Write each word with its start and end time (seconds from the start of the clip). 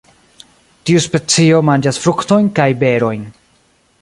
Tiu 0.89 1.01
specio 1.05 1.61
manĝas 1.69 2.01
fruktojn 2.07 2.51
kaj 2.61 2.67
berojn. 2.85 3.33